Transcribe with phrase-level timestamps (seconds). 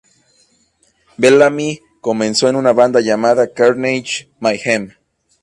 [1.17, 4.93] Bellamy comenzó en una banda llamada "Carnage Mayhem.